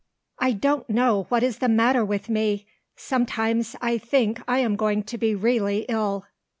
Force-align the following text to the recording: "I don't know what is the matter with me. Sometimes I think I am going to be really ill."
"I 0.39 0.53
don't 0.53 0.89
know 0.89 1.25
what 1.29 1.43
is 1.43 1.59
the 1.59 1.69
matter 1.69 2.03
with 2.03 2.27
me. 2.27 2.65
Sometimes 2.95 3.75
I 3.83 3.99
think 3.99 4.41
I 4.47 4.57
am 4.57 4.75
going 4.75 5.03
to 5.03 5.17
be 5.19 5.35
really 5.35 5.85
ill." 5.89 6.25